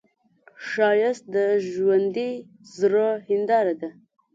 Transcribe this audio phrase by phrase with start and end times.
[0.67, 1.37] ښایست د
[1.73, 2.31] ژوندي
[2.77, 3.89] زړه هنداره ده